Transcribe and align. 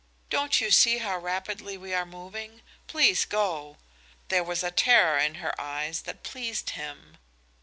"Don't 0.31 0.59
you 0.59 0.71
see 0.71 0.97
how 0.97 1.19
rapidly 1.19 1.77
we 1.77 1.93
are 1.93 2.07
moving? 2.07 2.63
Please 2.87 3.23
go!" 3.23 3.77
There 4.29 4.43
was 4.43 4.63
a 4.63 4.71
terror 4.71 5.19
in 5.19 5.35
her 5.35 5.53
eyes 5.61 6.01
that 6.09 6.23
pleased 6.23 6.71
him. 6.71 7.17